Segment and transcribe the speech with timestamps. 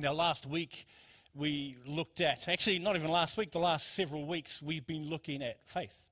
[0.00, 0.86] Now, last week
[1.34, 5.42] we looked at, actually, not even last week, the last several weeks, we've been looking
[5.42, 6.06] at faith.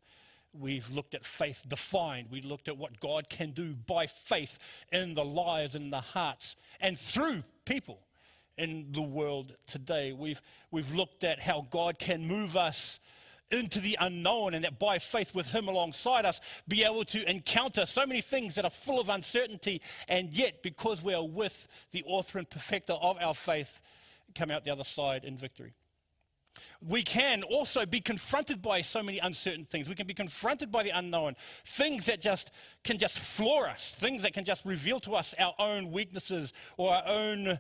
[0.52, 2.28] We've looked at faith defined.
[2.30, 4.58] We looked at what God can do by faith
[4.92, 8.00] in the lives and the hearts and through people
[8.58, 10.12] in the world today.
[10.12, 13.00] We've, we've looked at how God can move us
[13.50, 17.86] into the unknown and that by faith with Him alongside us, be able to encounter
[17.86, 22.04] so many things that are full of uncertainty, and yet, because we are with the
[22.04, 23.80] author and perfecter of our faith,
[24.34, 25.74] come out the other side in victory.
[26.86, 29.88] We can also be confronted by so many uncertain things.
[29.88, 32.50] We can be confronted by the unknown, things that just
[32.82, 36.92] can just floor us, things that can just reveal to us our own weaknesses or
[36.94, 37.58] our own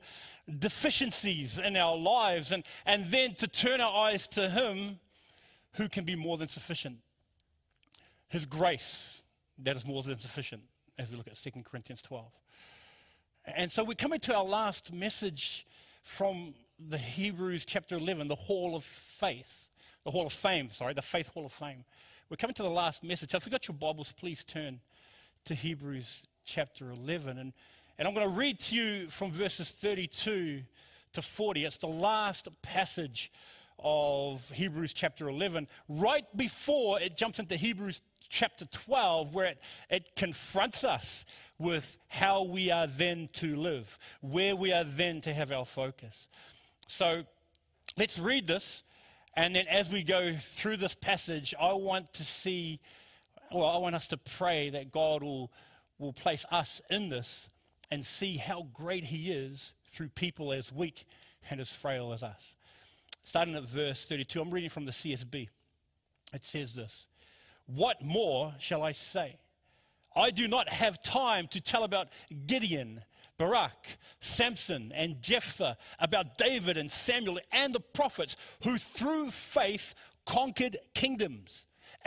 [0.58, 4.98] deficiencies in our lives, and, and then to turn our eyes to Him
[5.74, 6.98] who can be more than sufficient.
[8.28, 9.20] His grace,
[9.58, 10.62] that is more than sufficient,
[10.98, 12.26] as we look at 2 Corinthians 12.
[13.56, 15.66] And so we're coming to our last message
[16.02, 19.68] from the Hebrews chapter 11, the Hall of Faith,
[20.04, 21.84] the Hall of Fame, sorry, the Faith Hall of Fame.
[22.28, 23.30] We're coming to the last message.
[23.30, 24.80] So if you've got your Bibles, please turn
[25.46, 27.38] to Hebrews chapter 11.
[27.38, 27.52] And,
[27.98, 30.62] and I'm going to read to you from verses 32
[31.14, 31.64] to 40.
[31.64, 33.32] It's the last passage
[33.78, 39.58] of Hebrews chapter 11, right before it jumps into Hebrews chapter 12, where it,
[39.90, 41.24] it confronts us
[41.58, 46.26] with how we are then to live, where we are then to have our focus.
[46.86, 47.24] So
[47.96, 48.82] let's read this,
[49.34, 52.80] and then as we go through this passage, I want to see,
[53.52, 55.50] well, I want us to pray that God will,
[55.98, 57.48] will place us in this
[57.90, 61.06] and see how great He is through people as weak
[61.50, 62.54] and as frail as us.
[63.28, 65.48] Starting at verse 32, I'm reading from the CSB.
[66.32, 67.08] It says this
[67.66, 69.36] What more shall I say?
[70.16, 72.08] I do not have time to tell about
[72.46, 73.02] Gideon,
[73.36, 80.78] Barak, Samson, and Jephthah, about David and Samuel and the prophets who through faith conquered
[80.94, 81.66] kingdoms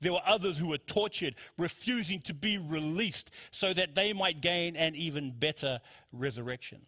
[0.00, 4.76] There were others who were tortured, refusing to be released so that they might gain
[4.76, 5.80] an even better
[6.12, 6.82] resurrection.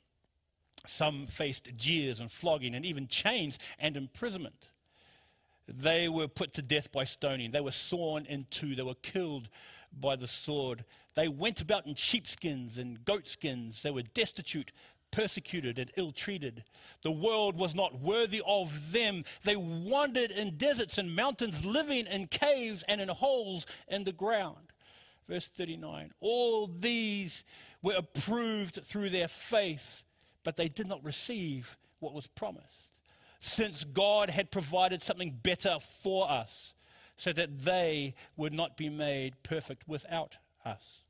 [0.86, 4.68] Some faced jeers and flogging and even chains and imprisonment.
[5.68, 7.50] They were put to death by stoning.
[7.50, 8.74] They were sawn in two.
[8.74, 9.48] They were killed
[9.98, 10.84] by the sword.
[11.14, 13.82] They went about in sheepskins and goatskins.
[13.82, 14.72] They were destitute,
[15.10, 16.64] persecuted and ill treated.
[17.02, 19.24] The world was not worthy of them.
[19.44, 24.72] They wandered in deserts and mountains, living in caves and in holes in the ground.
[25.28, 27.44] Verse 39 All these
[27.82, 30.02] were approved through their faith,
[30.44, 32.88] but they did not receive what was promised,
[33.40, 36.74] since God had provided something better for us,
[37.16, 41.04] so that they would not be made perfect without us.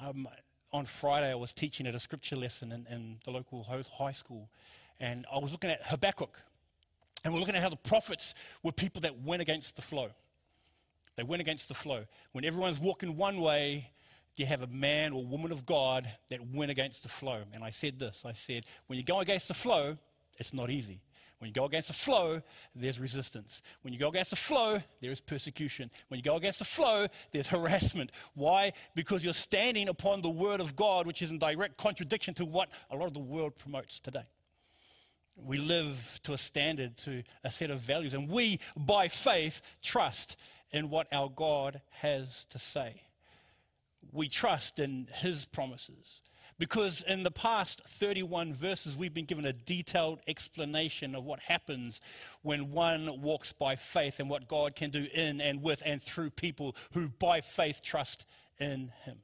[0.00, 0.28] Um,
[0.72, 4.48] on Friday, I was teaching at a scripture lesson in, in the local high school,
[5.00, 6.38] and I was looking at Habakkuk.
[7.24, 10.10] And we're looking at how the prophets were people that went against the flow.
[11.16, 12.04] They went against the flow.
[12.30, 13.90] When everyone's walking one way,
[14.36, 17.42] you have a man or woman of God that went against the flow.
[17.52, 19.98] And I said this I said, when you go against the flow,
[20.38, 21.00] it's not easy.
[21.38, 22.42] When you go against the flow,
[22.74, 23.62] there's resistance.
[23.82, 25.90] When you go against the flow, there is persecution.
[26.08, 28.10] When you go against the flow, there's harassment.
[28.34, 28.72] Why?
[28.94, 32.68] Because you're standing upon the word of God, which is in direct contradiction to what
[32.90, 34.24] a lot of the world promotes today.
[35.36, 40.36] We live to a standard, to a set of values, and we, by faith, trust
[40.72, 43.02] in what our God has to say.
[44.10, 46.20] We trust in His promises.
[46.58, 52.00] Because in the past 31 verses, we've been given a detailed explanation of what happens
[52.42, 56.30] when one walks by faith and what God can do in and with and through
[56.30, 58.26] people who by faith trust
[58.58, 59.18] in Him.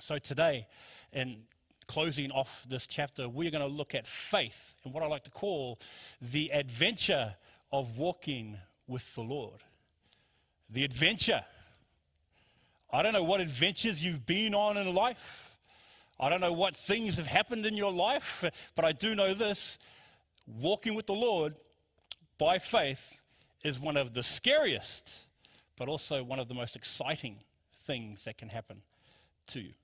[0.00, 0.68] So today,
[1.12, 1.42] in
[1.88, 5.30] closing off this chapter, we're going to look at faith and what I like to
[5.30, 5.80] call
[6.22, 7.34] the adventure
[7.72, 9.60] of walking with the Lord.
[10.70, 11.44] The adventure.
[12.92, 15.47] I don't know what adventures you've been on in life.
[16.20, 18.44] I don't know what things have happened in your life,
[18.74, 19.78] but I do know this
[20.46, 21.54] walking with the Lord
[22.38, 23.18] by faith
[23.62, 25.08] is one of the scariest,
[25.76, 27.36] but also one of the most exciting
[27.86, 28.82] things that can happen
[29.48, 29.74] to you.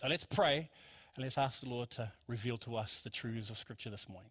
[0.00, 0.70] So let's pray
[1.14, 4.30] and let's ask the Lord to reveal to us the truths of Scripture this morning.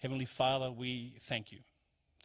[0.00, 1.58] Heavenly Father, we thank you.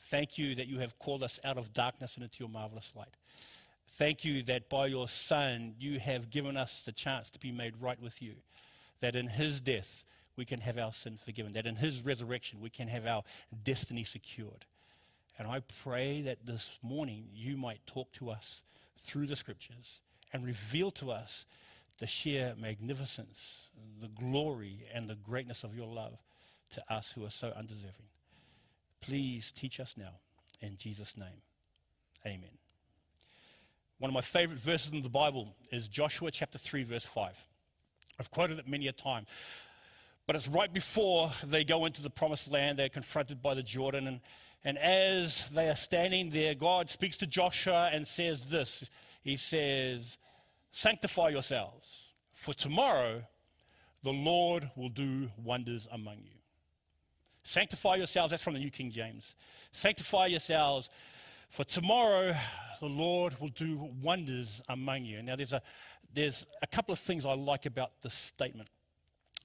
[0.10, 3.16] Thank you that you have called us out of darkness and into your marvelous light.
[3.98, 7.76] Thank you that by your Son you have given us the chance to be made
[7.80, 8.34] right with you.
[9.02, 10.04] That in his death
[10.36, 11.54] we can have our sin forgiven.
[11.54, 13.24] That in his resurrection we can have our
[13.64, 14.66] destiny secured.
[15.38, 18.64] And I pray that this morning you might talk to us
[19.00, 20.00] through the scriptures
[20.32, 21.46] and reveal to us
[22.00, 23.68] the sheer magnificence,
[24.02, 26.18] the glory, and the greatness of your love
[26.72, 28.10] to us who are so undeserving.
[29.02, 30.16] Please teach us now.
[30.62, 31.44] In Jesus' name,
[32.26, 32.63] amen.
[34.04, 37.38] One of my favorite verses in the Bible is Joshua chapter 3, verse 5.
[38.20, 39.26] I've quoted it many a time.
[40.28, 42.78] But it's right before they go into the promised land.
[42.78, 44.08] They're confronted by the Jordan.
[44.08, 44.20] And,
[44.66, 48.84] and as they are standing there, God speaks to Joshua and says this
[49.24, 50.18] He says,
[50.74, 51.88] Sanctify yourselves,
[52.34, 53.24] for tomorrow
[54.04, 56.40] the Lord will do wonders among you.
[57.46, 59.34] Sanctify yourselves, that's from the New King James.
[59.72, 60.90] Sanctify yourselves,
[61.54, 62.36] for tomorrow
[62.80, 65.22] the Lord will do wonders among you.
[65.22, 65.62] Now, there's a,
[66.12, 68.70] there's a couple of things I like about this statement.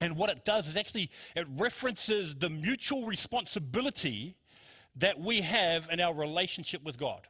[0.01, 4.35] And what it does is actually, it references the mutual responsibility
[4.95, 7.27] that we have in our relationship with God.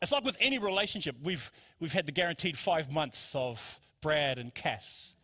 [0.00, 1.16] It's like with any relationship.
[1.22, 5.15] We've, we've had the guaranteed five months of Brad and Cass.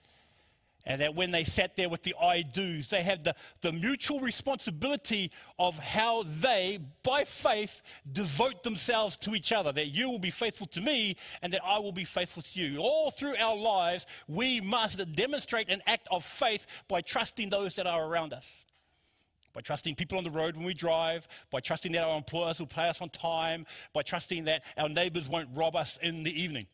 [0.84, 4.19] And that when they sat there with the I do's, they had the, the mutual
[4.19, 9.73] responsibility of how they, by faith, devote themselves to each other.
[9.73, 12.79] That you will be faithful to me and that I will be faithful to you.
[12.79, 17.87] All through our lives, we must demonstrate an act of faith by trusting those that
[17.87, 18.50] are around us.
[19.52, 22.67] By trusting people on the road when we drive, by trusting that our employers will
[22.67, 26.67] pay us on time, by trusting that our neighbors won't rob us in the evening.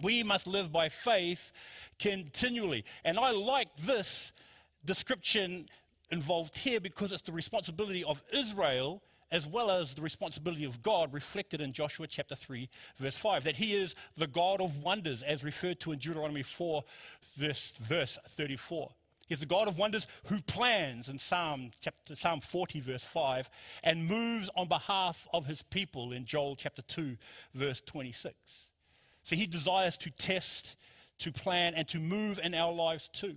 [0.00, 1.52] We must live by faith
[1.98, 2.84] continually.
[3.04, 4.32] And I like this
[4.84, 5.68] description
[6.10, 9.02] involved here because it's the responsibility of Israel
[9.32, 12.68] as well as the responsibility of God reflected in Joshua chapter 3,
[12.98, 16.84] verse 5, that he is the God of wonders, as referred to in Deuteronomy 4,
[17.38, 18.90] verse, verse 34.
[19.26, 23.48] He's the God of wonders who plans in Psalm, chapter, Psalm 40, verse 5,
[23.82, 27.16] and moves on behalf of his people in Joel chapter 2,
[27.54, 28.34] verse 26.
[29.24, 30.76] See, he desires to test,
[31.18, 33.36] to plan, and to move in our lives too.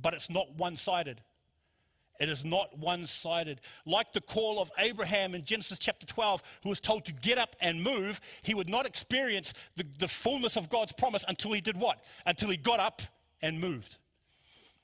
[0.00, 1.20] But it's not one sided.
[2.18, 3.60] It is not one sided.
[3.86, 7.54] Like the call of Abraham in Genesis chapter 12, who was told to get up
[7.60, 11.76] and move, he would not experience the, the fullness of God's promise until he did
[11.76, 12.00] what?
[12.26, 13.02] Until he got up
[13.40, 13.96] and moved.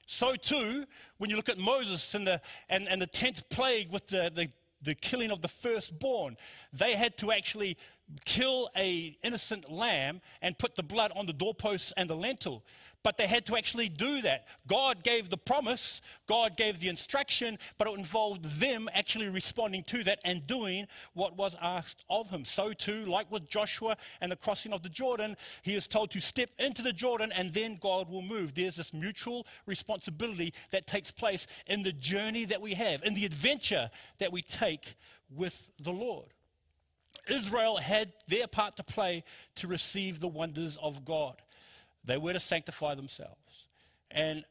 [0.06, 0.84] So, too,
[1.18, 4.50] when you look at Moses and the, and, and the 10th plague with the, the,
[4.84, 6.36] the killing of the firstborn,
[6.72, 7.76] they had to actually
[8.24, 12.62] kill a innocent lamb and put the blood on the doorposts and the lintel
[13.04, 14.46] but they had to actually do that.
[14.66, 20.02] God gave the promise god gave the instruction but it involved them actually responding to
[20.02, 22.44] that and doing what was asked of him.
[22.44, 26.20] So too like with joshua and the crossing of the jordan he is told to
[26.20, 28.54] step into the jordan and then god will move.
[28.54, 33.26] There's this mutual responsibility that takes place in the journey that we have in the
[33.26, 34.96] adventure that we take
[35.30, 36.26] with the lord.
[37.28, 39.24] Israel had their part to play
[39.56, 41.40] to receive the wonders of God.
[42.04, 43.66] They were to sanctify themselves.
[44.10, 44.44] And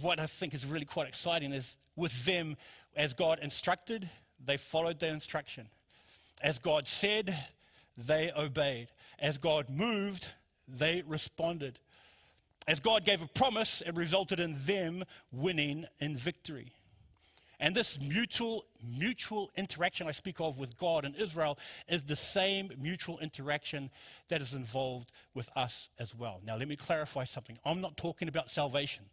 [0.00, 2.56] what I think is really quite exciting is with them,
[2.96, 4.08] as God instructed,
[4.44, 5.68] they followed the instruction.
[6.40, 7.36] As God said,
[7.96, 8.88] they obeyed.
[9.18, 10.28] As God moved,
[10.68, 11.78] they responded.
[12.68, 16.72] As God gave a promise, it resulted in them winning in victory.
[17.60, 22.70] And this mutual, mutual interaction I speak of with God and Israel is the same
[22.80, 23.90] mutual interaction
[24.28, 26.40] that is involved with us as well.
[26.44, 27.58] Now, let me clarify something.
[27.64, 29.04] I'm not talking about salvation.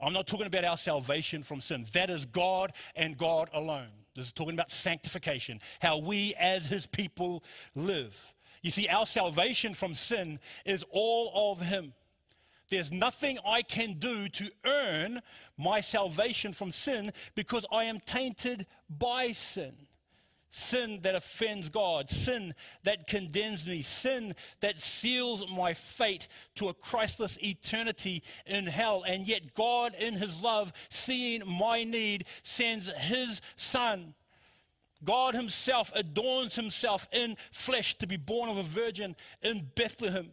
[0.00, 1.86] I'm not talking about our salvation from sin.
[1.92, 3.88] That is God and God alone.
[4.14, 7.42] This is talking about sanctification, how we as his people
[7.74, 8.34] live.
[8.60, 11.94] You see, our salvation from sin is all of him.
[12.72, 15.20] There's nothing I can do to earn
[15.58, 19.74] my salvation from sin because I am tainted by sin.
[20.50, 26.74] Sin that offends God, sin that condemns me, sin that seals my fate to a
[26.74, 29.04] Christless eternity in hell.
[29.06, 34.14] And yet, God, in His love, seeing my need, sends His Son.
[35.04, 40.30] God Himself adorns Himself in flesh to be born of a virgin in Bethlehem.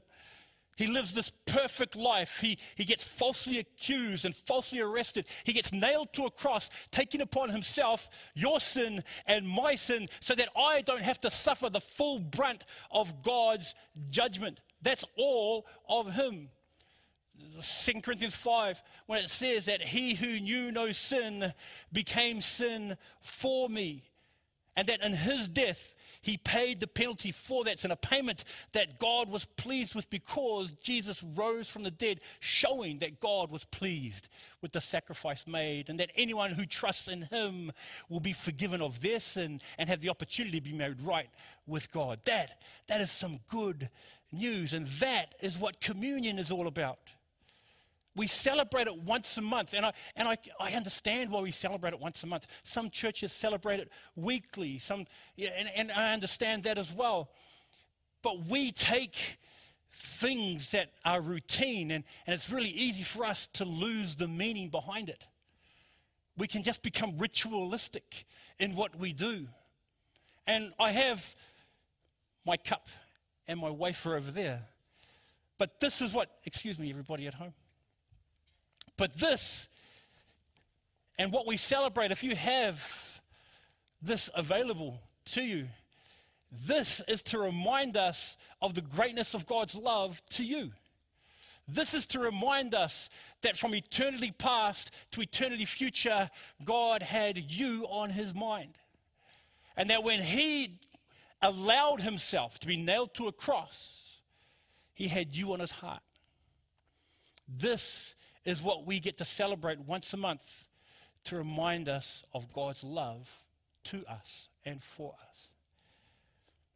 [0.79, 2.39] He lives this perfect life.
[2.39, 5.25] He, he gets falsely accused and falsely arrested.
[5.43, 10.35] He gets nailed to a cross, taking upon himself your sin and my sin so
[10.35, 13.75] that I don't have to suffer the full brunt of God's
[14.09, 14.61] judgment.
[14.81, 16.47] That's all of him.
[17.59, 21.53] 2 Corinthians 5, when it says that he who knew no sin
[21.91, 24.03] became sin for me.
[24.77, 27.83] And that in his death, he paid the penalty for that.
[27.83, 32.99] And a payment that God was pleased with because Jesus rose from the dead, showing
[32.99, 34.27] that God was pleased
[34.61, 37.71] with the sacrifice made, and that anyone who trusts in him
[38.09, 41.29] will be forgiven of their sin and have the opportunity to be made right
[41.65, 42.19] with God.
[42.25, 43.89] That, that is some good
[44.31, 44.73] news.
[44.73, 46.99] And that is what communion is all about.
[48.19, 51.93] We celebrate it once a month, and I, and I, I understand why we celebrate
[51.93, 52.47] it once a month.
[52.63, 55.05] Some churches celebrate it weekly, some,
[55.37, 57.29] and, and I understand that as well.
[58.21, 59.39] But we take
[59.93, 64.67] things that are routine, and, and it's really easy for us to lose the meaning
[64.67, 65.23] behind it.
[66.37, 68.25] We can just become ritualistic
[68.59, 69.47] in what we do.
[70.45, 71.37] And I have
[72.45, 72.89] my cup
[73.47, 74.63] and my wafer over there.
[75.57, 77.53] But this is what, excuse me, everybody at home.
[78.99, 79.69] But this,
[81.17, 83.21] and what we celebrate, if you have
[84.01, 85.69] this available to you,
[86.51, 90.73] this is to remind us of the greatness of God's love to you.
[91.65, 93.09] This is to remind us
[93.41, 96.29] that from eternity past to eternity future,
[96.65, 98.77] God had you on his mind.
[99.77, 100.77] And that when he
[101.41, 104.17] allowed himself to be nailed to a cross,
[104.93, 106.01] he had you on his heart.
[107.47, 108.15] This
[108.49, 110.67] is what we get to celebrate once a month
[111.25, 113.29] to remind us of God's love
[113.85, 115.49] to us and for us.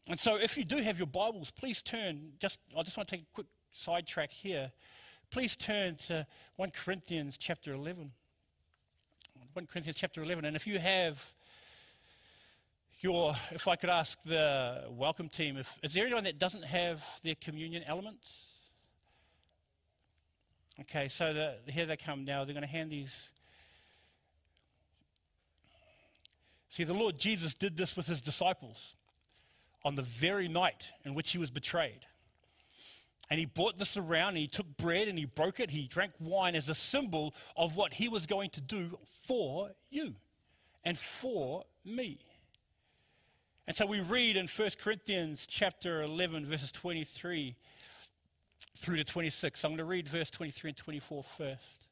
[0.08, 2.34] And so, if you do have your Bibles, please turn.
[2.39, 4.72] Just, I just want to take a quick sidetrack here.
[5.32, 6.27] Please turn to
[6.58, 8.12] 1 Corinthians chapter 11.
[9.53, 10.46] 1 Corinthians chapter 11.
[10.46, 11.34] And if you have
[13.00, 17.03] your, if I could ask the welcome team, if, is there anyone that doesn't have
[17.24, 18.52] their communion elements?
[20.82, 22.46] Okay, so the, here they come now.
[22.46, 23.15] They're going to hand these.
[26.70, 28.96] See, the Lord Jesus did this with his disciples
[29.86, 32.06] on the very night in which he was betrayed.
[33.30, 35.70] And he brought this around and he took bread and he broke it.
[35.70, 40.15] He drank wine as a symbol of what he was going to do for you
[40.84, 42.20] and for me.
[43.65, 47.56] And so we read in 1 Corinthians chapter 11, verses 23
[48.75, 49.63] through to 26.
[49.63, 51.88] I'm going to read verse 23 and 24 first.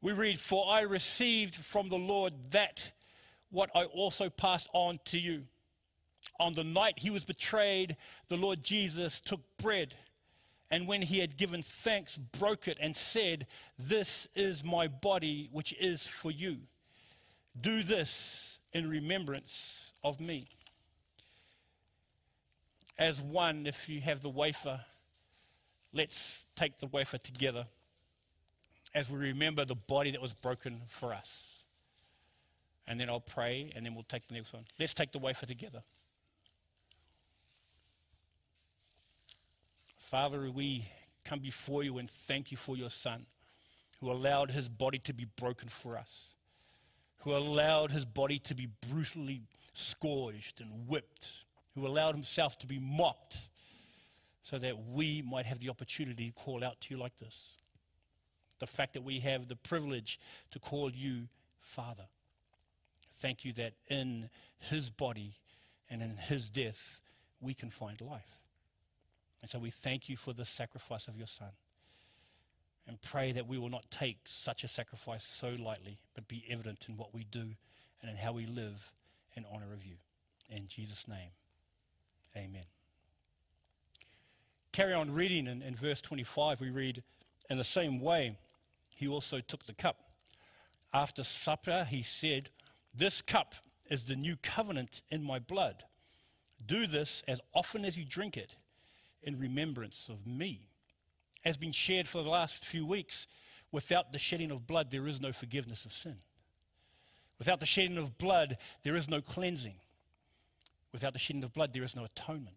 [0.00, 2.92] We read, For I received from the Lord that
[3.50, 5.44] what I also passed on to you.
[6.40, 7.96] On the night he was betrayed,
[8.28, 9.94] the Lord Jesus took bread,
[10.70, 13.46] and when he had given thanks, broke it and said,
[13.78, 16.58] This is my body, which is for you.
[17.60, 20.46] Do this in remembrance of me.
[22.98, 24.80] As one, if you have the wafer,
[25.94, 27.66] let's take the wafer together
[28.94, 31.62] as we remember the body that was broken for us.
[32.86, 34.64] And then I'll pray, and then we'll take the next one.
[34.78, 35.82] Let's take the wafer together.
[39.96, 40.86] Father, we
[41.24, 43.26] come before you and thank you for your Son
[44.00, 46.28] who allowed his body to be broken for us,
[47.20, 51.30] who allowed his body to be brutally scourged and whipped,
[51.74, 53.38] who allowed himself to be mocked
[54.44, 57.54] so that we might have the opportunity to call out to you like this.
[58.60, 60.20] The fact that we have the privilege
[60.52, 61.28] to call you
[61.60, 62.04] Father.
[63.20, 65.36] Thank you that in his body
[65.90, 67.00] and in his death,
[67.40, 68.38] we can find life.
[69.40, 71.52] And so we thank you for the sacrifice of your Son.
[72.86, 76.84] And pray that we will not take such a sacrifice so lightly, but be evident
[76.86, 77.54] in what we do
[78.02, 78.92] and in how we live
[79.34, 79.96] in honor of you.
[80.50, 81.30] In Jesus' name,
[82.36, 82.73] amen
[84.74, 87.04] carry on reading in, in verse 25, we read,
[87.48, 88.36] In the same way,
[88.88, 90.10] he also took the cup.
[90.92, 92.50] After supper, he said,
[92.92, 93.54] This cup
[93.88, 95.84] is the new covenant in my blood.
[96.66, 98.56] Do this as often as you drink it
[99.22, 100.66] in remembrance of me.
[101.44, 103.28] Has been shared for the last few weeks,
[103.70, 106.16] without the shedding of blood, there is no forgiveness of sin.
[107.38, 109.76] Without the shedding of blood, there is no cleansing.
[110.92, 112.56] Without the shedding of blood, there is no atonement.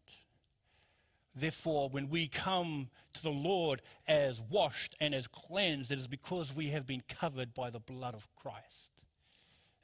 [1.39, 6.55] Therefore, when we come to the Lord as washed and as cleansed, it is because
[6.55, 9.01] we have been covered by the blood of Christ,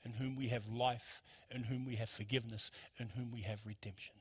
[0.03, 4.15] in whom we have life, in whom we have forgiveness, in whom we have redemption.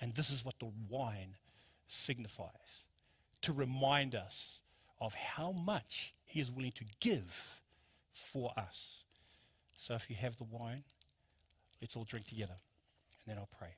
[0.00, 1.36] And this is what the wine
[1.88, 2.84] signifies
[3.42, 4.62] to remind us
[5.00, 7.60] of how much He is willing to give
[8.12, 9.02] for us.
[9.76, 10.84] So if you have the wine,
[11.80, 13.74] let's all drink together, and then I'll pray.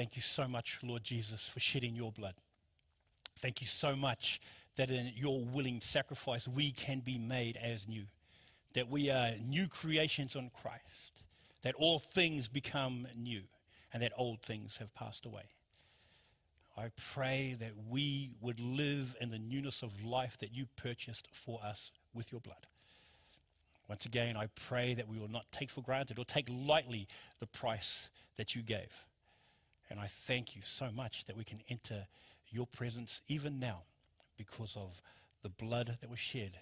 [0.00, 2.32] Thank you so much, Lord Jesus, for shedding your blood.
[3.36, 4.40] Thank you so much
[4.76, 8.04] that in your willing sacrifice we can be made as new,
[8.72, 11.20] that we are new creations on Christ,
[11.60, 13.42] that all things become new,
[13.92, 15.50] and that old things have passed away.
[16.78, 21.60] I pray that we would live in the newness of life that you purchased for
[21.62, 22.66] us with your blood.
[23.86, 27.06] Once again, I pray that we will not take for granted or take lightly
[27.38, 29.04] the price that you gave.
[29.90, 32.06] And I thank you so much that we can enter
[32.48, 33.82] your presence even now
[34.36, 35.02] because of
[35.42, 36.52] the blood that was shed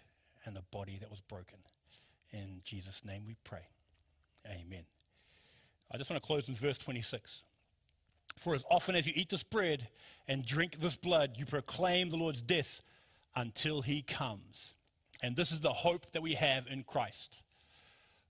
[0.44, 1.58] and the body that was broken.
[2.32, 3.66] In Jesus' name we pray.
[4.47, 4.85] Amen.
[5.92, 7.42] I just want to close in verse 26.
[8.37, 9.88] For as often as you eat this bread
[10.26, 12.82] and drink this blood, you proclaim the Lord's death
[13.35, 14.75] until he comes.
[15.23, 17.42] And this is the hope that we have in Christ.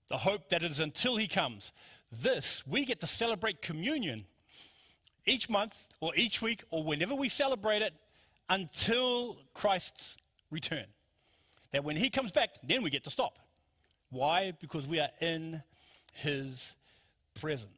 [0.09, 1.71] The hope that it is until he comes.
[2.11, 4.25] This, we get to celebrate communion
[5.25, 7.93] each month or each week or whenever we celebrate it
[8.49, 10.17] until Christ's
[10.51, 10.85] return.
[11.71, 13.37] That when he comes back, then we get to stop.
[14.09, 14.53] Why?
[14.59, 15.61] Because we are in
[16.13, 16.75] his
[17.39, 17.69] presence.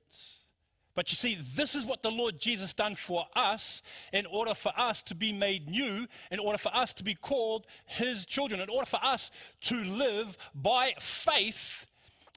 [0.94, 3.82] But you see, this is what the Lord Jesus done for us
[4.12, 7.66] in order for us to be made new, in order for us to be called
[7.86, 9.32] his children, in order for us
[9.62, 11.86] to live by faith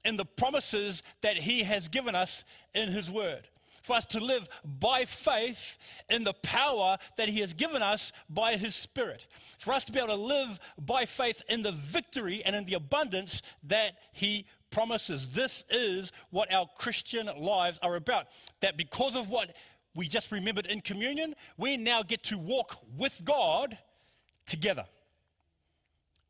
[0.05, 3.47] in the promises that he has given us in his word.
[3.85, 5.77] For us to live by faith
[6.09, 9.27] in the power that he has given us by his spirit.
[9.59, 12.73] For us to be able to live by faith in the victory and in the
[12.73, 15.27] abundance that he promises.
[15.27, 18.25] This is what our Christian lives are about.
[18.61, 19.55] That because of what
[19.93, 23.77] we just remembered in communion, we now get to walk with God
[24.47, 24.85] together.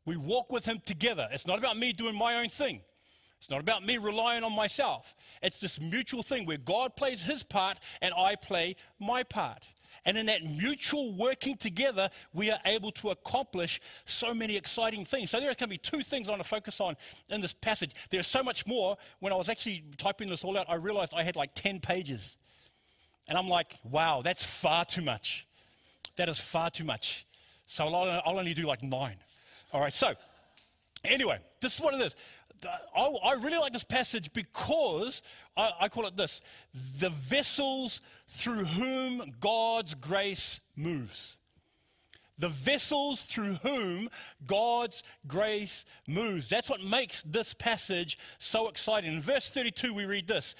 [0.04, 1.26] We walk with Him together.
[1.32, 2.82] It's not about me doing my own thing.
[3.38, 5.14] It's not about me relying on myself.
[5.42, 9.64] It's this mutual thing where God plays His part and I play my part.
[10.06, 15.30] And in that mutual working together, we are able to accomplish so many exciting things.
[15.30, 16.96] So there are going to be two things I want to focus on
[17.28, 17.90] in this passage.
[18.10, 18.96] There's so much more.
[19.18, 22.36] When I was actually typing this all out, I realized I had like 10 pages.
[23.26, 25.44] And I'm like, wow, that's far too much.
[26.14, 27.26] That is far too much.
[27.66, 29.16] So I'll, I'll only do like nine.
[29.72, 30.14] All right, so
[31.04, 32.14] anyway, this is what it is.
[32.96, 35.22] I, really like this passage because
[35.56, 36.40] I, I call it this
[36.98, 41.38] the vessels through whom God's grace moves
[42.38, 44.10] the vessels through whom
[44.46, 46.48] God's grace moves.
[46.48, 49.14] That's what makes this passage so exciting.
[49.14, 50.54] In verse 32, we read this.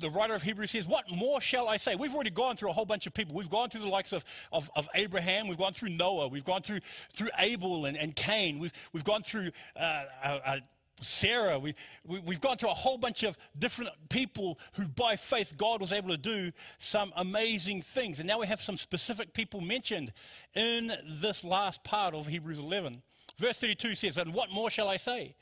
[0.00, 1.94] The writer of Hebrews says, What more shall I say?
[1.94, 3.34] We've already gone through a whole bunch of people.
[3.34, 6.62] We've gone through the likes of, of, of Abraham, we've gone through Noah, we've gone
[6.62, 6.80] through,
[7.14, 9.50] through Abel and, and Cain, we've, we've gone through.
[9.76, 10.56] Uh, uh, uh
[11.00, 11.58] Sarah.
[11.58, 15.80] We, we, we've gone through a whole bunch of different people who, by faith, God
[15.80, 18.18] was able to do some amazing things.
[18.18, 20.12] And now we have some specific people mentioned
[20.54, 23.02] in this last part of Hebrews 11.
[23.36, 25.34] Verse 32 says, And what more shall I say?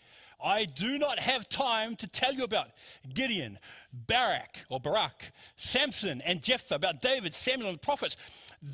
[0.42, 2.68] I do not have time to tell you about
[3.12, 3.58] Gideon,
[3.92, 8.16] Barak or Barak, Samson, and Jephthah, about David, Samuel, and the prophets.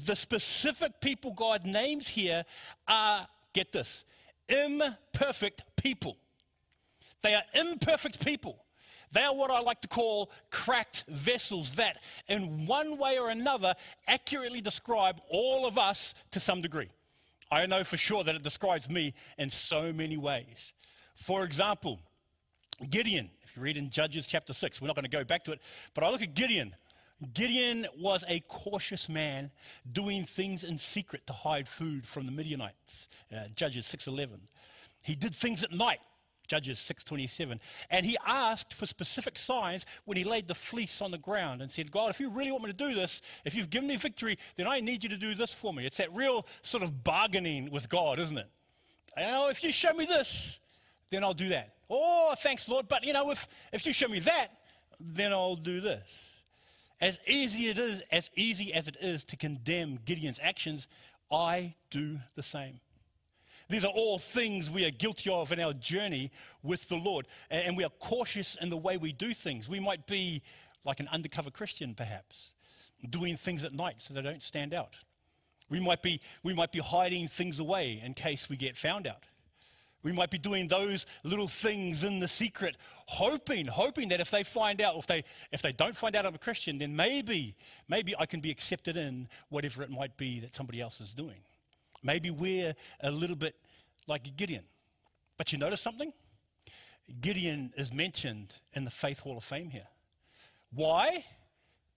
[0.07, 2.45] The specific people God names here
[2.89, 4.05] are, get this,
[4.49, 6.17] imperfect people.
[7.23, 8.65] They are imperfect people.
[9.13, 13.75] They are what I like to call cracked vessels that, in one way or another,
[14.09, 16.89] accurately describe all of us to some degree.
[17.51, 20.73] I know for sure that it describes me in so many ways.
[21.15, 22.01] For example,
[22.89, 25.53] Gideon, if you read in Judges chapter 6, we're not going to go back to
[25.53, 25.61] it,
[25.93, 26.75] but I look at Gideon.
[27.35, 29.51] Gideon was a cautious man
[29.93, 33.09] doing things in secret to hide food from the Midianites.
[33.31, 34.41] Uh, Judges 6:11.
[35.03, 36.01] He did things at night
[36.53, 37.61] Judges 6:27.
[37.89, 41.73] And he asked for specific signs when he laid the fleece on the ground and
[41.73, 44.37] said, "God, if you really want me to do this, if you've given me victory,
[44.57, 47.71] then I need you to do this for me." It's that real sort of bargaining
[47.71, 48.51] with God, isn't it?
[49.17, 50.61] You know, if you show me this,
[51.09, 51.75] then I'll do that.
[51.89, 54.49] Oh, thanks, Lord, but you know, if if you show me that,
[55.01, 56.07] then I'll do this.
[57.01, 60.87] As easy it is, as easy as it is to condemn Gideon's actions,
[61.31, 62.81] I do the same.
[63.73, 66.31] These are all things we are guilty of in our journey
[66.63, 67.27] with the Lord.
[67.51, 69.67] And we are cautious in the way we do things.
[69.67, 70.43] We might be
[70.85, 72.53] like an undercover Christian, perhaps,
[73.09, 74.97] doing things at night so they don't stand out.
[75.71, 79.25] We might be, we might be hiding things away in case we get found out.
[80.03, 84.43] We might be doing those little things in the secret, hoping, hoping that if they
[84.43, 87.57] find out, if they, if they don't find out I'm a Christian, then maybe,
[87.89, 91.39] maybe I can be accepted in whatever it might be that somebody else is doing.
[92.03, 93.55] Maybe we're a little bit
[94.07, 94.65] like Gideon.
[95.37, 96.13] But you notice something?
[97.21, 99.89] Gideon is mentioned in the Faith Hall of Fame here.
[100.75, 101.25] Why?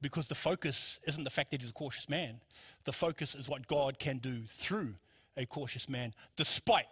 [0.02, 2.42] Because the focus isn't the fact that he's a cautious man.
[2.84, 4.96] The focus is what God can do through
[5.38, 6.88] a cautious man despite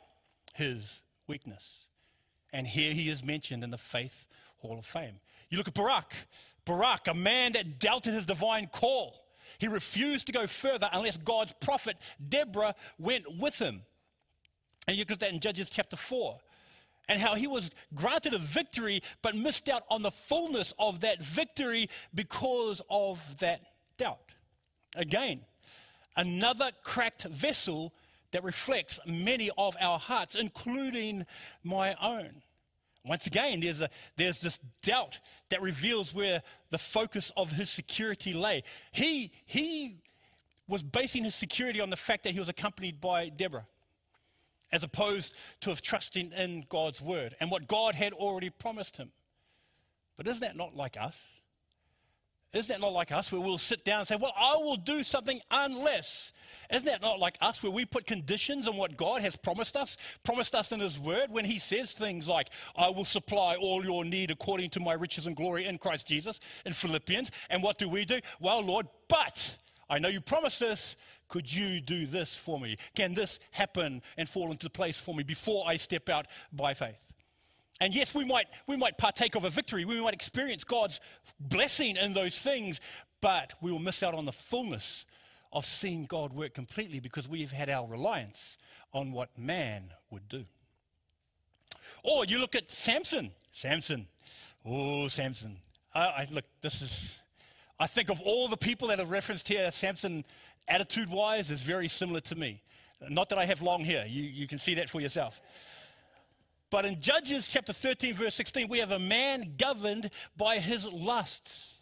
[0.54, 1.88] his weakness.
[2.52, 4.26] And here he is mentioned in the Faith
[4.58, 5.20] Hall of Fame.
[5.50, 6.14] You look at Barak.
[6.66, 9.23] Barak, a man that doubted his divine call.
[9.58, 11.98] He refused to go further unless God's prophet
[12.30, 13.84] Deborah went with him.
[14.88, 16.38] And you look at that in Judges chapter 4
[17.10, 21.22] and how he was granted a victory but missed out on the fullness of that
[21.22, 23.62] victory because of that
[23.98, 24.34] doubt.
[24.96, 25.42] Again,
[26.16, 27.94] another cracked vessel
[28.32, 31.26] that reflects many of our hearts, including
[31.64, 32.42] my own.
[33.06, 38.34] Once again, there's, a, there's this doubt that reveals where the focus of his security
[38.34, 38.64] lay.
[38.92, 39.98] He, he
[40.68, 43.68] was basing his security on the fact that he was accompanied by Deborah
[44.72, 49.12] as opposed to of trusting in God's word and what God had already promised him.
[50.18, 51.22] But isn't that not like us?
[52.54, 55.04] Isn't that not like us where we'll sit down and say, Well, I will do
[55.04, 56.34] something unless?
[56.72, 59.98] Isn't that not like us where we put conditions on what God has promised us,
[60.24, 64.06] promised us in His Word when He says things like, I will supply all your
[64.06, 67.32] need according to my riches and glory in Christ Jesus in Philippians?
[67.50, 68.20] And what do we do?
[68.40, 69.56] Well, Lord, but
[69.90, 70.96] I know you promised this,
[71.30, 72.78] could you do this for me?
[72.96, 77.13] Can this happen and fall into place for me before I step out by faith?
[77.84, 79.84] And yes, we might, we might partake of a victory.
[79.84, 81.02] We might experience God's
[81.38, 82.80] blessing in those things,
[83.20, 85.06] but we will miss out on the fullness
[85.52, 88.58] of seeing God work completely because we've had our reliance
[88.94, 90.46] on what man would do.
[92.04, 93.32] Or you look at Samson.
[93.52, 94.08] Samson.
[94.66, 95.58] Oh, Samson.
[95.94, 97.18] I, I, look, this is.
[97.82, 100.24] I think of all the people that are referenced here, Samson
[100.70, 102.62] attitude wise, is very similar to me.
[103.10, 105.42] Not that I have long hair, you, you can see that for yourself.
[106.74, 111.82] But in Judges chapter 13, verse 16, we have a man governed by his lusts.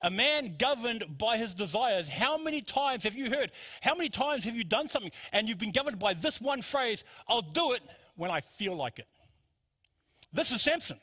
[0.00, 2.08] A man governed by his desires.
[2.08, 3.52] How many times have you heard?
[3.82, 7.04] How many times have you done something and you've been governed by this one phrase,
[7.28, 7.82] I'll do it
[8.14, 9.06] when I feel like it?
[10.32, 10.98] This is Samson.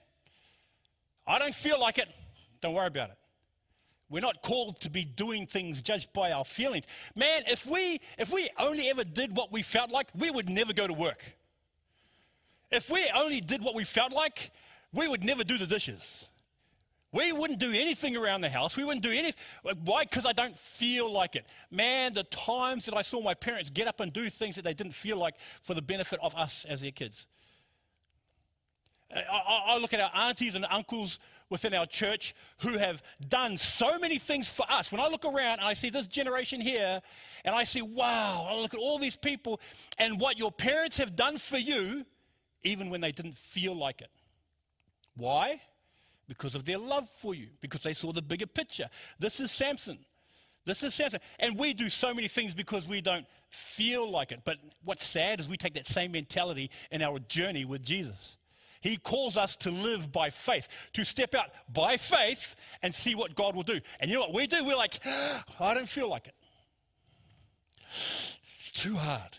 [1.28, 2.08] I don't feel like it.
[2.62, 3.18] Don't worry about it.
[4.10, 6.86] We're not called to be doing things judged by our feelings.
[7.14, 10.74] Man, if we, if we only ever did what we felt like, we would never
[10.74, 11.22] go to work.
[12.74, 14.52] If we only did what we felt like,
[14.92, 16.28] we would never do the dishes.
[17.12, 18.76] We wouldn't do anything around the house.
[18.76, 19.40] We wouldn't do anything.
[19.84, 20.04] Why?
[20.04, 21.46] Because I don't feel like it.
[21.70, 24.74] Man, the times that I saw my parents get up and do things that they
[24.74, 27.28] didn't feel like for the benefit of us as their kids.
[29.16, 31.20] I, I, look at our aunties and uncles
[31.52, 34.92] within our church who have done so many things for us.
[34.92, 37.00] When I look around and I see this generation here,
[37.46, 39.62] and I see, wow, I look at all these people
[40.00, 42.06] and what your parents have done for you,
[42.64, 44.10] even when they didn't feel like it.
[45.16, 45.62] Why?
[46.28, 48.90] Because of their love for you, because they saw the bigger picture.
[49.20, 50.00] This is Samson.
[50.66, 51.20] This is Samson.
[51.40, 54.42] And we do so many things because we don't feel like it.
[54.46, 58.38] But what's sad is we take that same mentality in our journey with Jesus.
[58.80, 63.34] He calls us to live by faith, to step out by faith and see what
[63.36, 63.80] God will do.
[64.00, 64.64] And you know what we do?
[64.64, 66.36] We're like, ah, I don't feel like it.
[68.60, 69.38] It's too hard.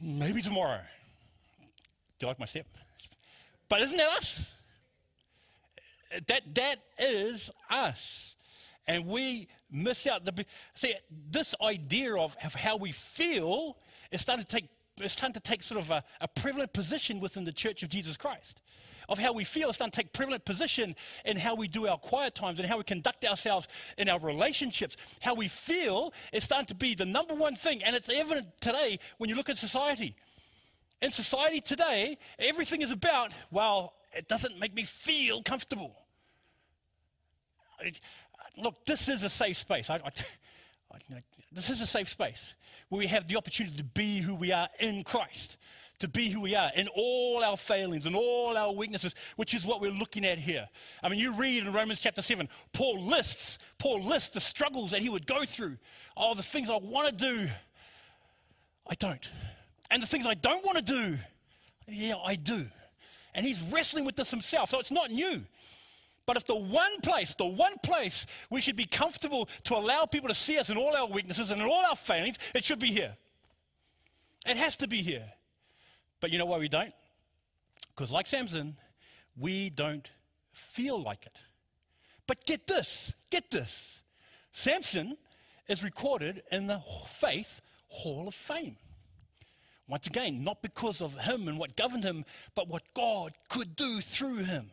[0.00, 0.80] Maybe tomorrow.
[2.22, 2.66] Do er you like my step?
[3.68, 4.52] But isn't that us?
[6.28, 8.36] That, that is us.
[8.86, 10.46] And we miss out the.
[10.74, 13.76] See, this idea of, of how we feel
[14.12, 14.68] is starting to take
[15.00, 18.16] it's starting to take sort of a, a, prevalent position within the Church of Jesus
[18.16, 18.60] Christ.
[19.08, 21.98] Of how we feel, it's starting to take prevalent position in how we do our
[21.98, 23.66] quiet times and how we conduct ourselves
[23.98, 24.96] in our relationships.
[25.20, 29.00] How we feel is starting to be the number one thing, and it's evident today
[29.18, 30.14] when you look at society.
[31.02, 35.96] In society today, everything is about, well, it doesn't make me feel comfortable.
[38.56, 39.90] Look, this is a safe space.
[39.90, 40.10] I, I,
[41.50, 42.54] this is a safe space
[42.88, 45.56] where we have the opportunity to be who we are in Christ,
[45.98, 49.64] to be who we are in all our failings and all our weaknesses, which is
[49.64, 50.68] what we're looking at here.
[51.02, 55.00] I mean, you read in Romans chapter 7, Paul lists, Paul lists the struggles that
[55.02, 55.78] he would go through.
[56.16, 57.50] Oh, the things I want to do,
[58.86, 59.28] I don't.
[59.92, 61.18] And the things I don't want to do,
[61.86, 62.66] yeah, I do.
[63.34, 65.42] And he's wrestling with this himself, so it's not new.
[66.24, 70.28] But if the one place, the one place we should be comfortable to allow people
[70.28, 72.86] to see us in all our weaknesses and in all our failings, it should be
[72.86, 73.18] here.
[74.46, 75.26] It has to be here.
[76.20, 76.94] But you know why we don't?
[77.94, 78.78] Because, like Samson,
[79.36, 80.08] we don't
[80.52, 81.36] feel like it.
[82.26, 84.00] But get this, get this.
[84.52, 85.18] Samson
[85.68, 88.76] is recorded in the Faith Hall of Fame.
[89.88, 94.00] Once again, not because of him and what governed him, but what God could do
[94.00, 94.70] through him.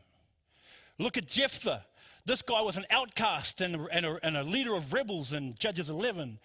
[0.97, 1.85] Look at Jephthah.
[2.25, 5.89] This guy was an outcast and, and, a, and a leader of rebels in Judges
[5.89, 6.39] 11.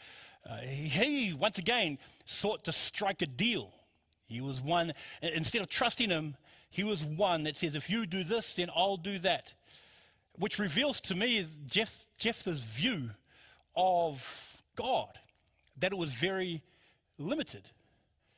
[0.49, 3.71] Uh, he, once again, sought to strike a deal.
[4.27, 6.37] He was one, instead of trusting him,
[6.71, 9.53] he was one that says, if you do this, then I'll do that.
[10.39, 13.11] Which reveals to me Jeff, Jephthah's view
[13.77, 15.19] of God,
[15.79, 16.63] that it was very
[17.19, 17.71] limited.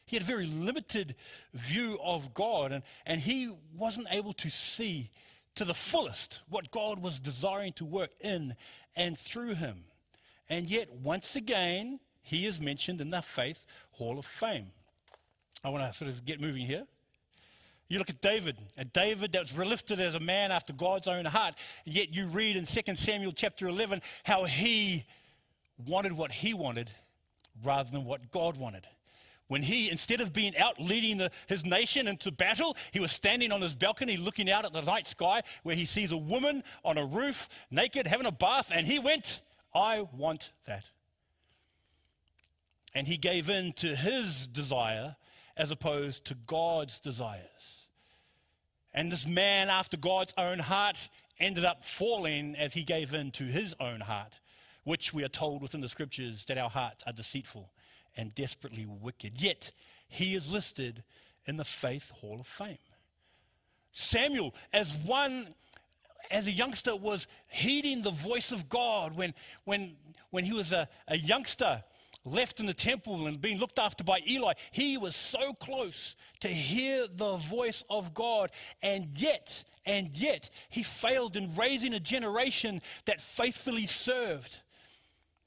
[0.06, 1.16] He had a very limited
[1.52, 5.10] view of God, and, and he wasn't able to see
[5.56, 8.54] to the fullest what God was desiring to work in
[8.94, 9.84] and through him.
[10.48, 14.70] And yet, once again, he is mentioned in the Faith Hall of Fame.
[15.64, 16.86] I want to sort of get moving here.
[17.88, 21.24] You look at David, and David that was lifted as a man after God's own
[21.24, 25.04] heart, yet you read in 2 Samuel chapter 11 how he
[25.86, 26.90] wanted what he wanted
[27.64, 28.86] rather than what God wanted.
[29.48, 33.52] When he, instead of being out leading the, his nation into battle, he was standing
[33.52, 36.98] on his balcony looking out at the night sky where he sees a woman on
[36.98, 39.40] a roof, naked, having a bath, and he went,
[39.72, 40.84] I want that.
[42.92, 45.16] And he gave in to his desire
[45.56, 47.40] as opposed to God's desires.
[48.92, 50.96] And this man, after God's own heart,
[51.38, 54.40] ended up falling as he gave in to his own heart,
[54.84, 57.70] which we are told within the scriptures that our hearts are deceitful
[58.16, 59.40] and desperately wicked.
[59.40, 59.70] Yet,
[60.08, 61.02] he is listed
[61.46, 62.78] in the Faith Hall of Fame.
[63.92, 65.54] Samuel, as one,
[66.30, 69.96] as a youngster, was heeding the voice of God when, when,
[70.30, 71.82] when he was a, a youngster
[72.26, 74.52] left in the temple and being looked after by Eli.
[74.72, 78.50] He was so close to hear the voice of God,
[78.82, 84.60] and yet, and yet, he failed in raising a generation that faithfully served.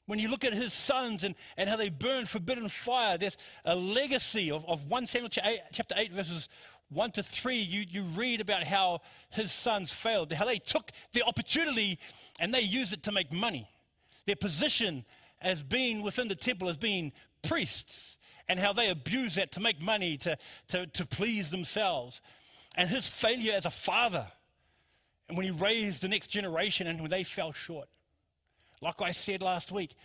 [0.10, 3.76] When you look at his sons and, and how they burned forbidden fire, there's a
[3.76, 6.50] legacy of, of 1 Samuel chapter 8, verses
[6.90, 7.60] 1 to 3.
[7.60, 12.00] You, you read about how his sons failed, how they took the opportunity
[12.40, 13.70] and they used it to make money.
[14.26, 15.06] Their position
[15.44, 17.12] as being within the temple, as being
[17.44, 18.18] priests,
[18.48, 22.20] and how they abuse that to make money, to, to, to please themselves.
[22.74, 24.26] And his failure as a father,
[25.28, 27.90] and when he raised the next generation and when they fell short.
[28.82, 29.96] Like I said last week,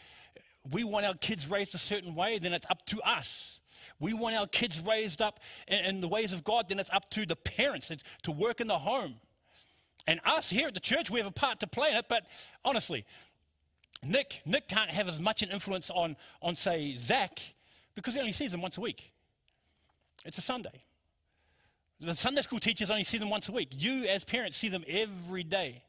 [0.70, 3.60] we want our kids raised a certain way, then it's up to us.
[4.00, 7.10] We want our kids raised up in, in the ways of God, then it's up
[7.10, 7.90] to the parents
[8.22, 9.16] to work in the home.
[10.06, 12.26] And us here at the church, we have a part to play in it, but
[12.64, 13.04] honestly,
[14.02, 17.40] Nick, Nick can't have as much an influence on, on, say, Zach,
[17.94, 19.12] because he only sees them once a week.
[20.24, 20.84] It's a Sunday.
[22.00, 23.68] The Sunday school teachers only see them once a week.
[23.72, 25.84] You, as parents, see them every day.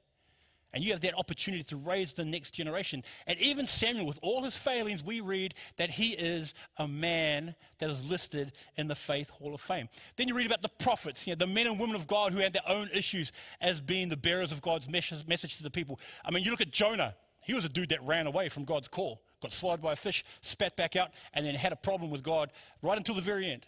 [0.73, 3.03] And you have that opportunity to raise the next generation.
[3.27, 7.89] And even Samuel, with all his failings, we read that he is a man that
[7.89, 9.87] is listed in the Faith Hall of Fame.
[10.17, 12.39] Then you read about the prophets, you know, the men and women of God who
[12.39, 15.97] had their own issues as being the bearers of God's message to the people.
[16.25, 17.15] I mean, you look at Jonah.
[17.41, 20.25] He was a dude that ran away from God's call, got swallowed by a fish,
[20.41, 22.51] spat back out, and then had a problem with God
[22.81, 23.65] right until the very end.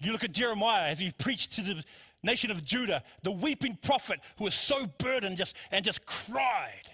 [0.00, 1.84] You look at Jeremiah as he preached to the
[2.22, 6.90] nation of Judah, the weeping prophet who was so burdened just, and just cried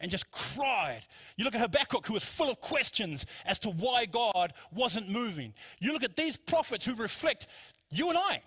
[0.00, 1.06] and just cried.
[1.36, 5.54] You look at Habakkuk, who was full of questions as to why God wasn't moving.
[5.80, 7.46] You look at these prophets who reflect
[7.90, 8.42] you and I.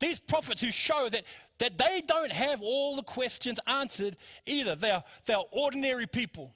[0.00, 1.24] These prophets who show that,
[1.58, 4.74] that they don't have all the questions answered either.
[4.74, 6.52] They are, they are ordinary people.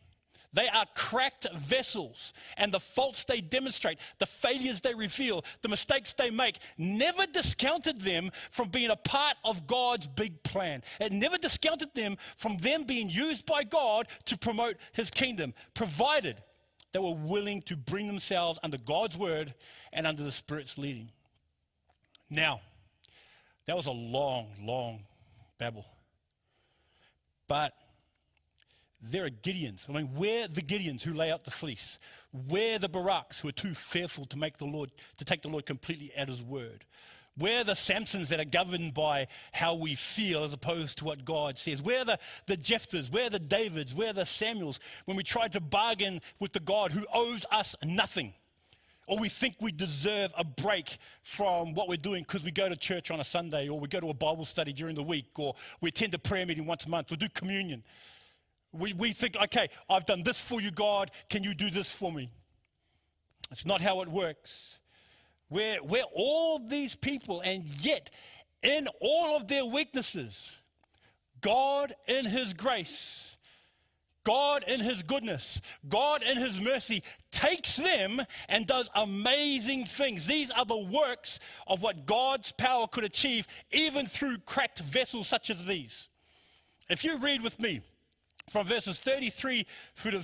[0.57, 6.15] They are cracked vessels, and the faults they demonstrate, the failures they reveal, the mistakes
[6.15, 10.83] they make, never discounted them from being a part of God's big plan.
[10.99, 16.39] It never discounted them from them being used by God to promote His kingdom, provided
[16.93, 19.53] they were willing to bring themselves under God's word
[19.93, 21.11] and under the Spirit's leading.
[22.31, 22.63] Now,
[23.67, 25.05] that was a long, long
[25.59, 25.85] babble.
[27.47, 27.75] But
[29.01, 29.89] there are Gideons.
[29.89, 31.99] I mean, we're the Gideons who lay out the fleece.
[32.33, 35.67] We're the Baraks who are too fearful to make the Lord to take the Lord
[35.67, 36.85] completely at His word.
[37.39, 41.59] We're the Samsons that are governed by how we feel as opposed to what God
[41.59, 41.83] says.
[41.83, 46.23] We're the, the Jephthahs, we're the Davids, we're the Samuels when we try to bargain
[46.41, 48.33] with the God who owes us nothing.
[49.07, 52.75] Or we think we deserve a break from what we're doing because we go to
[52.75, 55.55] church on a Sunday, or we go to a Bible study during the week, or
[55.81, 57.85] we attend a prayer meeting once a month, or do communion.
[58.73, 61.11] We, we think, okay, I've done this for you, God.
[61.31, 62.31] Can you do this for me?
[63.51, 64.79] It's not how it works.
[65.49, 68.11] We're, we're all these people, and yet,
[68.63, 70.51] in all of their weaknesses,
[71.41, 73.37] God, in His grace,
[74.25, 80.27] God, in His goodness, God, in His mercy, takes them and does amazing things.
[80.27, 85.49] These are the works of what God's power could achieve, even through cracked vessels such
[85.49, 86.09] as these.
[86.91, 87.83] If you read with me,
[88.49, 90.23] from verses 33 through to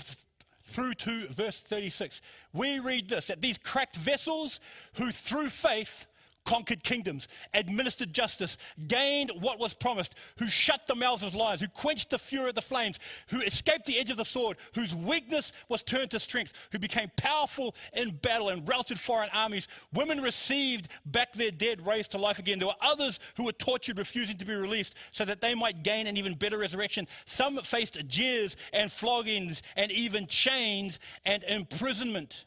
[0.65, 2.21] through to verse 36,
[2.53, 4.61] we read this that these cracked vessels
[4.95, 6.07] who through faith
[6.45, 8.57] conquered kingdoms, administered justice,
[8.89, 12.55] gained what was promised, who shut the mouths of lions, who quenched the fury of
[12.55, 16.53] the flames, who escaped the edge of the sword, whose weakness was turned to strength,
[16.71, 19.69] who became powerful in battle and routed foreign armies.
[19.93, 22.59] Women received back their dead raised to life again.
[22.59, 26.07] There were others who were tortured, refusing to be released so that they might gain
[26.07, 27.07] an even better resurrection.
[27.27, 32.45] Some faced jeers and floggings and even chains and imprisonment.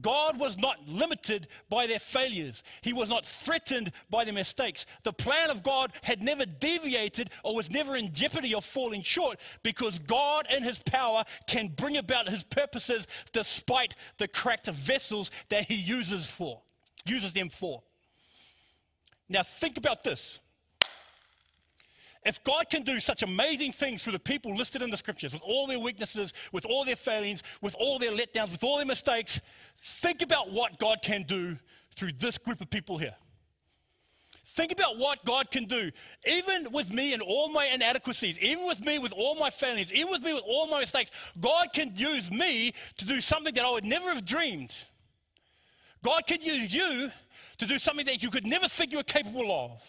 [0.00, 2.62] God was not limited by their failures.
[2.80, 4.86] He was not threatened by their mistakes.
[5.02, 9.38] The plan of God had never deviated or was never in jeopardy of falling short
[9.62, 15.66] because God, in His power, can bring about His purposes despite the cracked vessels that
[15.66, 16.62] He uses for,
[17.04, 17.82] uses them for.
[19.28, 20.38] Now think about this.
[22.24, 25.42] If God can do such amazing things through the people listed in the scriptures, with
[25.42, 29.40] all their weaknesses, with all their failings, with all their letdowns, with all their mistakes,
[29.82, 31.58] think about what God can do
[31.96, 33.14] through this group of people here.
[34.54, 35.90] Think about what God can do,
[36.26, 40.10] even with me and all my inadequacies, even with me with all my failings, even
[40.10, 41.10] with me with all my mistakes.
[41.40, 44.74] God can use me to do something that I would never have dreamed.
[46.02, 47.10] God can use you
[47.58, 49.82] to do something that you could never think you were capable of.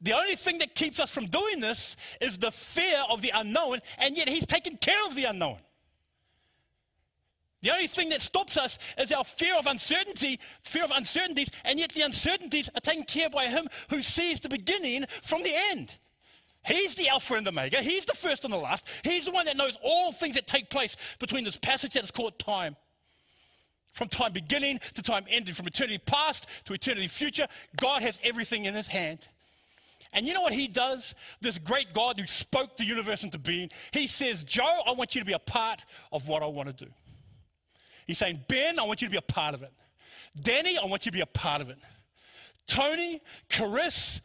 [0.00, 3.80] The only thing that keeps us from doing this is the fear of the unknown,
[3.98, 5.58] and yet He's taken care of the unknown.
[7.62, 11.78] The only thing that stops us is our fear of uncertainty, fear of uncertainties, and
[11.78, 15.98] yet the uncertainties are taken care by Him who sees the beginning from the end.
[16.64, 17.82] He's the Alpha and Omega.
[17.82, 18.86] He's the first and the last.
[19.02, 22.10] He's the one that knows all things that take place between this passage that is
[22.10, 22.76] called time.
[23.92, 27.46] From time beginning to time ending, from eternity past to eternity future,
[27.76, 29.20] God has everything in His hand.
[30.12, 31.14] And you know what he does?
[31.40, 35.20] This great God who spoke the universe into being, he says, Joe, I want you
[35.20, 36.90] to be a part of what I want to do.
[38.06, 39.72] He's saying, Ben, I want you to be a part of it.
[40.40, 41.78] Danny, I want you to be a part of it.
[42.66, 44.20] Tony, Chris,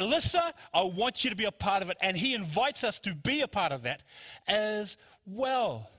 [0.00, 1.96] Alyssa, I want you to be a part of it.
[2.00, 4.02] And he invites us to be a part of that
[4.48, 5.90] as well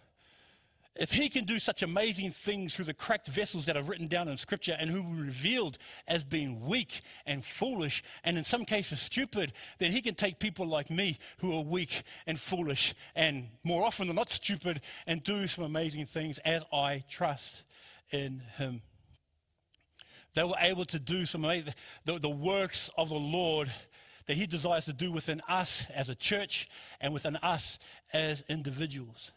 [0.96, 4.30] if he can do such amazing things through the cracked vessels that are written down
[4.30, 5.78] in scripture and who were revealed
[6.08, 10.66] as being weak and foolish and in some cases stupid, then he can take people
[10.66, 15.48] like me who are weak and foolish and more often than not stupid and do
[15.48, 17.64] some amazing things as I trust
[18.12, 18.82] in him.
[20.34, 23.72] They were able to do some the, the works of the Lord
[24.28, 26.68] that he desires to do within us as a church
[27.00, 27.80] and within us
[28.12, 29.32] as individuals.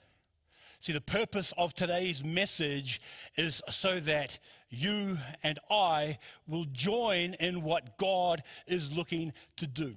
[0.80, 3.00] See, the purpose of today's message
[3.36, 4.38] is so that
[4.70, 9.96] you and I will join in what God is looking to do.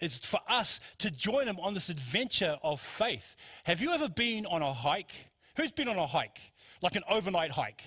[0.00, 3.36] It's for us to join Him on this adventure of faith.
[3.64, 5.12] Have you ever been on a hike?
[5.56, 6.38] Who's been on a hike?
[6.82, 7.82] Like an overnight hike?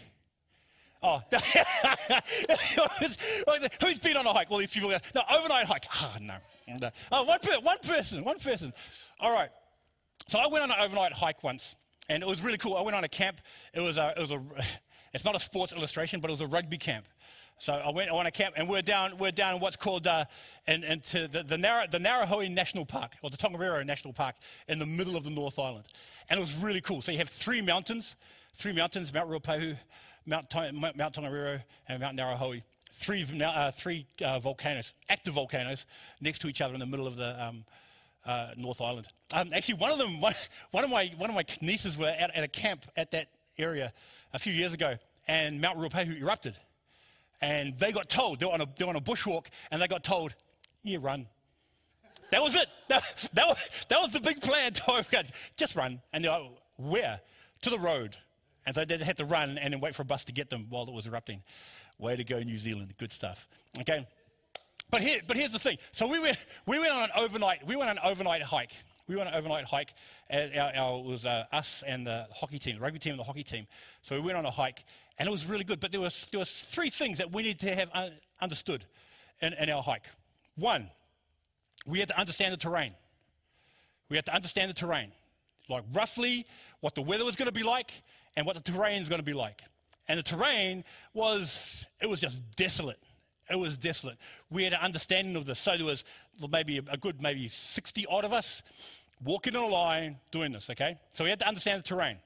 [1.03, 1.21] Oh,
[3.81, 4.49] who's been on a hike?
[4.49, 5.85] Well, these people, no, overnight hike.
[5.95, 6.35] Oh, no.
[6.79, 6.91] no.
[7.11, 8.71] Oh, one, per, one person, one person.
[9.19, 9.49] All right.
[10.27, 11.75] So I went on an overnight hike once.
[12.11, 12.75] And it was really cool.
[12.75, 13.39] I went on a camp.
[13.73, 14.41] It was a, it was a,
[15.13, 17.05] it's not a sports illustration, but it was a rugby camp.
[17.57, 20.25] So I went on a camp, and we're down, we're down what's called uh,
[20.67, 24.35] in, into the, the, Nara, the Ngauruhoe National Park, or the Tongariro National Park,
[24.67, 25.85] in the middle of the North Island.
[26.29, 27.01] And it was really cool.
[27.01, 28.15] So you have three mountains,
[28.55, 29.77] three mountains, Mount Ruapehu,
[30.25, 32.61] Mount, Mount Tongariro, and Mount Ngauruhoe.
[32.93, 35.85] Three, uh, three uh, volcanoes, active volcanoes,
[36.19, 37.63] next to each other in the middle of the, um,
[38.25, 39.07] uh, North Island.
[39.33, 40.33] Um, actually, one of them, one,
[40.71, 43.93] one, of my, one of my nieces were at, at, a camp at that area
[44.33, 46.57] a few years ago, and Mount Ruapehu erupted.
[47.41, 49.87] And they got told, they were, on a, they were on a bushwalk, and they
[49.87, 50.35] got told,
[50.83, 51.27] yeah, run.
[52.31, 52.67] That was it.
[52.91, 53.57] That, that, was,
[53.87, 54.73] that was the big plan.
[55.55, 56.01] Just run.
[56.11, 57.21] And they're like, where?
[57.61, 58.17] To the road.
[58.65, 60.67] And so they had to run and then wait for a bus to get them
[60.69, 61.41] while it was erupting.
[61.99, 62.93] Way to go, New Zealand.
[62.97, 63.47] Good stuff.
[63.79, 64.05] Okay.
[64.91, 65.77] But, here, but here's the thing.
[65.93, 68.71] So we went, we went on an overnight, we went on an overnight hike.
[69.07, 69.93] We went on an overnight hike.
[70.31, 73.23] Our, our, it was uh, us and the hockey team, the rugby team and the
[73.23, 73.67] hockey team.
[74.01, 74.83] So we went on a hike,
[75.17, 75.79] and it was really good.
[75.79, 78.85] But there was, there was three things that we needed to have un- understood
[79.41, 80.05] in, in our hike.
[80.55, 80.89] One,
[81.85, 82.93] we had to understand the terrain.
[84.09, 85.11] We had to understand the terrain,
[85.69, 86.45] like roughly
[86.81, 87.91] what the weather was going to be like
[88.35, 89.61] and what the terrain is going to be like.
[90.07, 92.99] And the terrain was, it was just desolate.
[93.49, 94.17] It was desolate.
[94.49, 95.59] We had an understanding of this.
[95.59, 96.03] So there was
[96.49, 98.61] maybe a good, maybe 60 odd of us
[99.23, 100.97] walking in a line doing this, okay?
[101.13, 102.17] So we had to understand the terrain.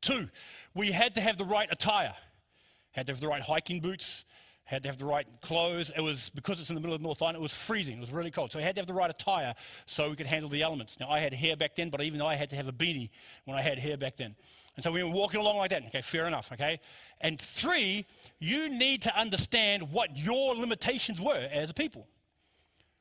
[0.00, 0.28] Two,
[0.74, 2.14] we had to have the right attire.
[2.92, 4.24] Had to have the right hiking boots,
[4.64, 5.90] had to have the right clothes.
[5.96, 7.98] It was because it's in the middle of North Island, it was freezing.
[7.98, 8.52] It was really cold.
[8.52, 9.54] So we had to have the right attire
[9.86, 10.96] so we could handle the elements.
[11.00, 13.10] Now, I had hair back then, but even though I had to have a beanie
[13.44, 14.34] when I had hair back then.
[14.78, 15.86] And so we were walking along like that.
[15.86, 16.52] Okay, fair enough.
[16.52, 16.78] Okay.
[17.20, 18.06] And three,
[18.38, 22.06] you need to understand what your limitations were as a people.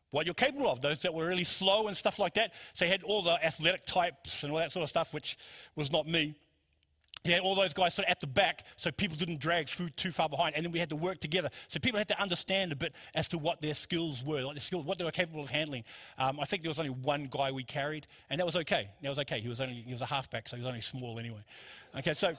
[0.10, 2.54] What you're capable of, those that were really slow and stuff like that.
[2.74, 5.38] So he had all the athletic types and all that sort of stuff, which
[5.76, 6.34] was not me.
[7.28, 9.98] He had all those guys sort of at the back so people didn't drag food
[9.98, 10.56] too far behind.
[10.56, 11.50] And then we had to work together.
[11.68, 14.62] So people had to understand a bit as to what their skills were, like their
[14.62, 15.84] skills, what they were capable of handling.
[16.18, 18.88] Um, I think there was only one guy we carried, and that was okay.
[19.02, 19.42] That was okay.
[19.42, 21.44] He was only he was a halfback, so he was only small anyway.
[21.98, 22.34] Okay, so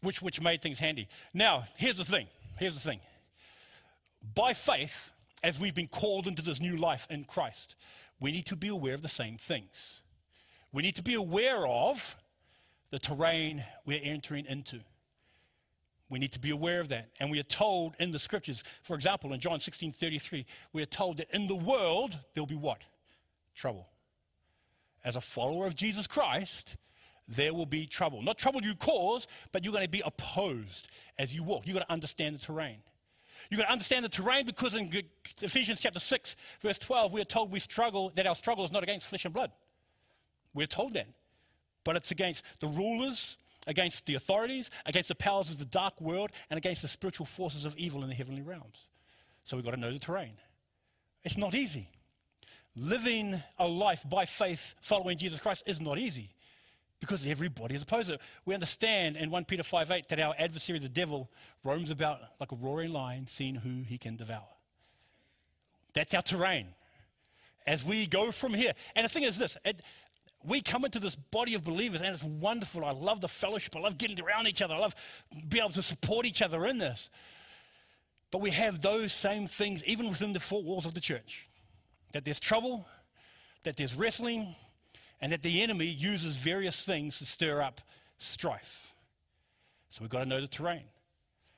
[0.00, 1.06] which which made things handy.
[1.32, 2.26] Now, here's the thing.
[2.58, 2.98] Here's the thing.
[4.34, 5.12] By faith,
[5.44, 7.76] as we've been called into this new life in Christ,
[8.18, 10.00] we need to be aware of the same things.
[10.72, 12.16] We need to be aware of
[12.90, 14.80] the terrain we're entering into.
[16.08, 17.08] We need to be aware of that.
[17.20, 20.86] And we are told in the scriptures, for example, in John 16 33, we are
[20.86, 22.82] told that in the world there'll be what?
[23.54, 23.86] Trouble.
[25.04, 26.76] As a follower of Jesus Christ,
[27.28, 28.22] there will be trouble.
[28.22, 31.66] Not trouble you cause, but you're going to be opposed as you walk.
[31.66, 32.78] You've got to understand the terrain.
[33.48, 34.92] You've got to understand the terrain because in
[35.40, 38.82] Ephesians chapter 6, verse 12, we are told we struggle, that our struggle is not
[38.82, 39.52] against flesh and blood.
[40.54, 41.06] We're told that
[41.84, 46.30] but it's against the rulers, against the authorities, against the powers of the dark world,
[46.48, 48.86] and against the spiritual forces of evil in the heavenly realms.
[49.44, 50.34] So we've got to know the terrain.
[51.24, 51.88] It's not easy.
[52.76, 56.30] Living a life by faith following Jesus Christ is not easy
[57.00, 58.20] because everybody is opposed to it.
[58.44, 61.30] We understand in 1 Peter 5 8 that our adversary, the devil,
[61.64, 64.46] roams about like a roaring lion, seeing who he can devour.
[65.94, 66.68] That's our terrain.
[67.66, 68.72] As we go from here.
[68.94, 69.80] And the thing is this it,
[70.44, 72.84] we come into this body of believers and it's wonderful.
[72.84, 73.76] I love the fellowship.
[73.76, 74.74] I love getting around each other.
[74.74, 74.94] I love
[75.48, 77.10] being able to support each other in this.
[78.30, 81.46] But we have those same things even within the four walls of the church
[82.12, 82.86] that there's trouble,
[83.62, 84.56] that there's wrestling,
[85.20, 87.80] and that the enemy uses various things to stir up
[88.18, 88.94] strife.
[89.90, 90.84] So we've got to know the terrain.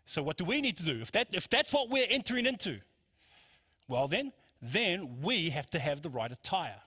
[0.07, 1.01] So what do we need to do?
[1.01, 2.81] If, that, if that's what we're entering into,
[3.89, 6.81] well then, then we have to have the right attire.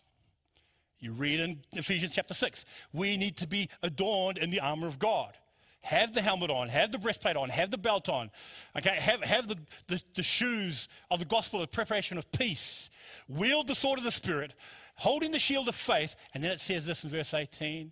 [1.06, 2.66] You read in Ephesians chapter 6.
[2.92, 5.38] We need to be adorned in the armor of God.
[5.82, 8.32] Have the helmet on, have the breastplate on, have the belt on.
[8.76, 9.56] Okay, have, have the,
[9.88, 12.90] the, the shoes of the gospel of preparation of peace.
[13.28, 14.56] Wield the sword of the Spirit,
[14.96, 16.16] holding the shield of faith.
[16.34, 17.92] And then it says this in verse 18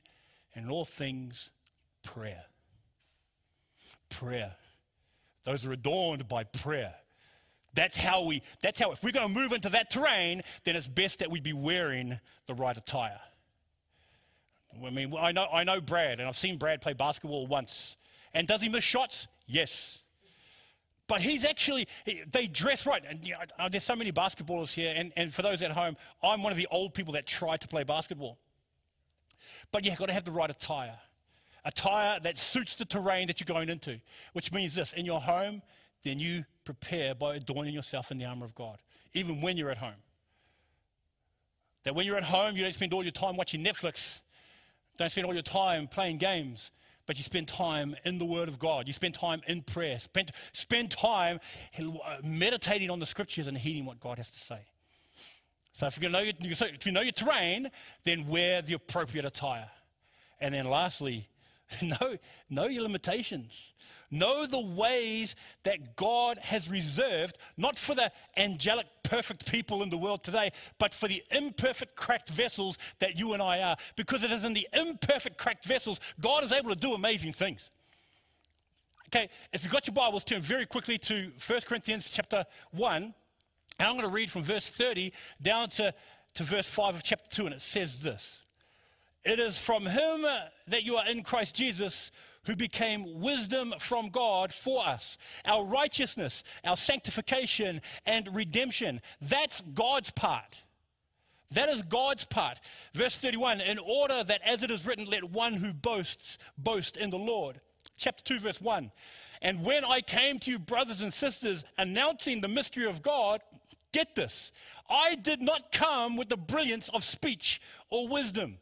[0.56, 1.52] and in all things,
[2.02, 2.46] prayer.
[4.10, 4.56] Prayer.
[5.44, 6.96] Those are adorned by prayer.
[7.74, 10.88] That's how we, that's how, if we're going to move into that terrain, then it's
[10.88, 13.20] best that we be wearing the right attire.
[14.84, 17.96] I mean, I know, I know Brad, and I've seen Brad play basketball once.
[18.34, 19.28] And does he miss shots?
[19.46, 20.00] Yes.
[21.08, 21.88] But he's actually,
[22.32, 23.04] they dress right.
[23.08, 26.42] And you know, there's so many basketballers here, and, and for those at home, I'm
[26.42, 28.38] one of the old people that try to play basketball.
[29.72, 30.98] But you've got to have the right attire.
[31.66, 34.00] Attire that suits the terrain that you're going into,
[34.34, 35.62] which means this in your home,
[36.04, 38.78] then you prepare by adorning yourself in the armor of God,
[39.14, 40.02] even when you're at home.
[41.84, 44.20] That when you're at home, you don't spend all your time watching Netflix,
[44.98, 46.72] don't spend all your time playing games,
[47.06, 48.88] but you spend time in the Word of God.
[48.88, 50.00] You spend time in prayer.
[50.00, 51.40] Spend, spend time
[52.24, 54.60] meditating on the Scriptures and heeding what God has to say.
[55.74, 57.72] So if you know your, if you know your terrain,
[58.06, 59.70] then wear the appropriate attire.
[60.40, 61.28] And then lastly,
[61.82, 62.18] know,
[62.50, 63.74] know your limitations.
[64.14, 69.98] Know the ways that God has reserved, not for the angelic, perfect people in the
[69.98, 73.78] world today, but for the imperfect, cracked vessels that you and I are.
[73.96, 77.72] Because it is in the imperfect, cracked vessels God is able to do amazing things.
[79.08, 83.04] Okay, if you've got your Bibles, turn very quickly to 1 Corinthians chapter 1.
[83.04, 85.12] And I'm going to read from verse 30
[85.42, 85.92] down to,
[86.36, 88.43] to verse 5 of chapter 2, and it says this
[89.26, 90.26] It is from him
[90.68, 92.12] that you are in Christ Jesus
[92.46, 95.18] who became wisdom from God for us.
[95.46, 99.02] Our righteousness, our sanctification, and redemption.
[99.22, 100.60] That's God's part.
[101.52, 102.60] That is God's part.
[102.94, 107.10] Verse 31 In order that, as it is written, let one who boasts boast in
[107.10, 107.62] the Lord.
[107.96, 108.92] Chapter 2, verse 1.
[109.42, 113.42] And when I came to you, brothers and sisters, announcing the mystery of God,
[113.92, 114.52] get this,
[114.90, 118.58] I did not come with the brilliance of speech or wisdom.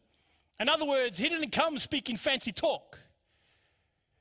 [0.62, 3.00] In other words, he didn't come speaking fancy talk.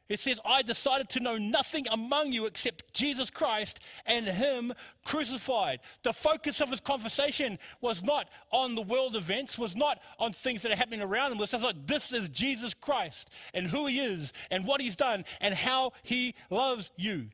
[0.08, 4.72] It says, I decided to know nothing among you except Jesus Christ and Him
[5.04, 5.78] crucified.
[6.02, 10.62] The focus of his conversation was not on the world events, was not on things
[10.62, 11.38] that are happening around him.
[11.38, 14.96] It was just like, this is Jesus Christ and who He is and what He's
[14.96, 17.28] done and how He loves you.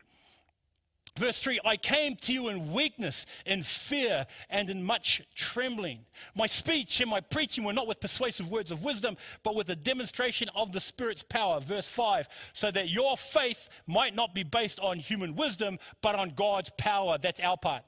[1.17, 6.01] Verse 3 I came to you in weakness, in fear, and in much trembling.
[6.35, 9.77] My speech and my preaching were not with persuasive words of wisdom, but with a
[9.77, 11.61] demonstration of the Spirit's power.
[11.61, 16.31] Verse 5 So that your faith might not be based on human wisdom, but on
[16.31, 17.19] God's power.
[17.19, 17.83] That's our part.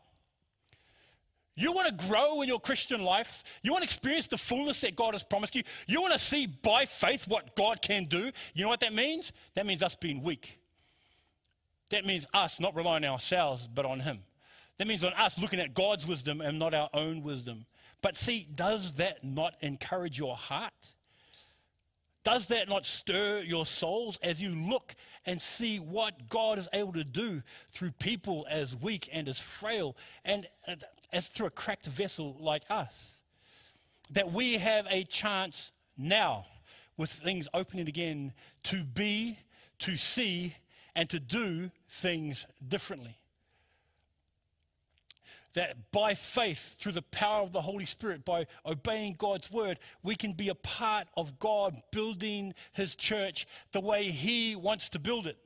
[1.54, 3.42] You want to grow in your Christian life?
[3.62, 5.64] You want to experience the fullness that God has promised you?
[5.88, 8.30] You want to see by faith what God can do?
[8.54, 9.32] You know what that means?
[9.56, 10.60] That means us being weak.
[11.90, 14.20] That means us not relying on ourselves, but on Him.
[14.78, 17.66] That means on us looking at God's wisdom and not our own wisdom.
[18.00, 20.72] But see, does that not encourage your heart?
[22.24, 26.92] Does that not stir your souls as you look and see what God is able
[26.92, 30.46] to do through people as weak and as frail and
[31.12, 33.12] as through a cracked vessel like us?
[34.10, 36.46] That we have a chance now,
[36.96, 38.32] with things opening again,
[38.64, 39.38] to be,
[39.80, 40.54] to see,
[40.94, 43.16] and to do things differently.
[45.54, 50.14] That by faith, through the power of the Holy Spirit, by obeying God's word, we
[50.14, 55.26] can be a part of God building his church the way he wants to build
[55.26, 55.38] it,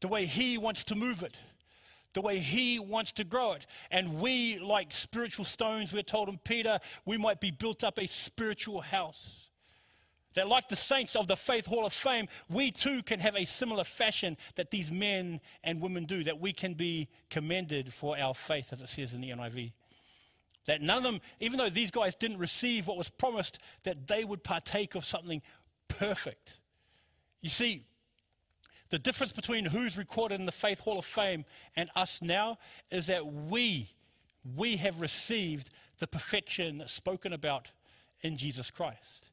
[0.00, 1.36] the way he wants to move it,
[2.12, 3.66] the way he wants to grow it.
[3.90, 8.06] And we, like spiritual stones, we're told in Peter, we might be built up a
[8.06, 9.41] spiritual house.
[10.34, 13.44] That, like the saints of the Faith Hall of Fame, we too can have a
[13.44, 18.34] similar fashion that these men and women do, that we can be commended for our
[18.34, 19.72] faith, as it says in the NIV.
[20.66, 24.24] That none of them, even though these guys didn't receive what was promised, that they
[24.24, 25.42] would partake of something
[25.88, 26.54] perfect.
[27.40, 27.84] You see,
[28.88, 31.44] the difference between who's recorded in the Faith Hall of Fame
[31.76, 32.58] and us now
[32.90, 33.90] is that we,
[34.56, 37.70] we have received the perfection spoken about
[38.22, 39.31] in Jesus Christ.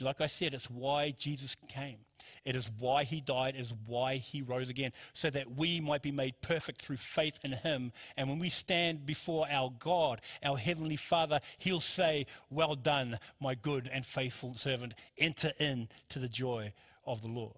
[0.00, 1.98] Like I said, it's why Jesus came.
[2.44, 3.54] It is why he died.
[3.54, 7.38] It is why he rose again, so that we might be made perfect through faith
[7.42, 7.92] in him.
[8.16, 13.54] And when we stand before our God, our Heavenly Father, he'll say, Well done, my
[13.54, 14.94] good and faithful servant.
[15.16, 16.72] Enter in to the joy
[17.06, 17.54] of the Lord.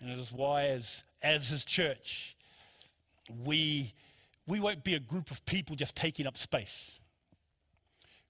[0.00, 2.36] And it is why, as, as his church,
[3.44, 3.92] we,
[4.46, 6.97] we won't be a group of people just taking up space.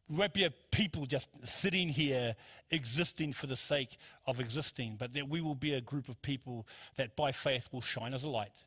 [0.09, 2.35] We won't be a people just sitting here
[2.71, 6.67] existing for the sake of existing, but that we will be a group of people
[6.97, 8.65] that by faith will shine as a light,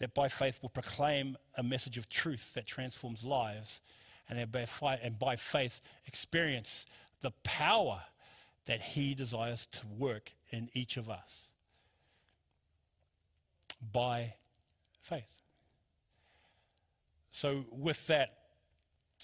[0.00, 3.80] that by faith will proclaim a message of truth that transforms lives,
[4.28, 6.86] and by, and by faith experience
[7.22, 8.02] the power
[8.66, 11.50] that He desires to work in each of us.
[13.92, 14.34] By
[15.02, 15.22] faith.
[17.30, 18.34] So, with that,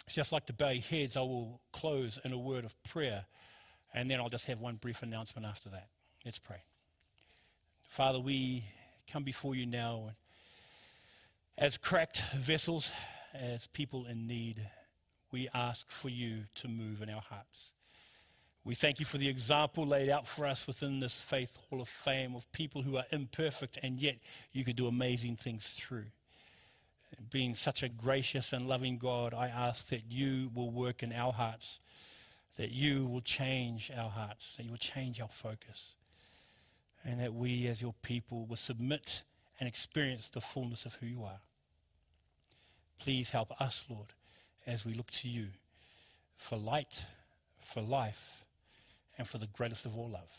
[0.08, 3.24] just like to bow heads, I will close in a word of prayer,
[3.94, 5.88] and then I'll just have one brief announcement after that.
[6.24, 6.62] Let's pray.
[7.88, 8.64] Father, we
[9.10, 10.10] come before you now
[11.56, 12.90] as cracked vessels,
[13.32, 14.68] as people in need.
[15.30, 17.72] We ask for you to move in our hearts.
[18.64, 21.88] We thank you for the example laid out for us within this faith hall of
[21.88, 24.16] fame of people who are imperfect and yet
[24.52, 26.06] you could do amazing things through
[27.30, 31.32] being such a gracious and loving God, I ask that you will work in our
[31.32, 31.80] hearts,
[32.56, 35.92] that you will change our hearts, that you will change our focus,
[37.04, 39.22] and that we as your people will submit
[39.58, 41.40] and experience the fullness of who you are.
[42.98, 44.12] Please help us, Lord,
[44.66, 45.48] as we look to you
[46.36, 47.04] for light,
[47.60, 48.44] for life,
[49.18, 50.30] and for the greatest of all love.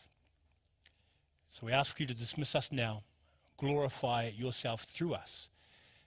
[1.49, 3.03] So we ask you to dismiss us now,
[3.57, 5.47] glorify yourself through us